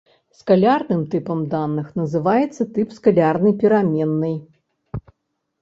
[0.37, 4.35] Скалярным тыпам даных называецца тып скалярнай пераменнай.